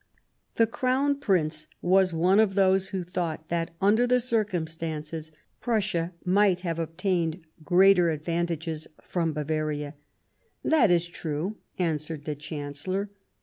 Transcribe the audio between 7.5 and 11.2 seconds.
greater advantages from Bavaria." That is